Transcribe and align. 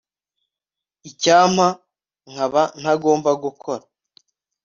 icyampa 1.09 1.67
nkaba 2.31 2.61
ntagomba 2.79 3.29
gukora 3.43 3.83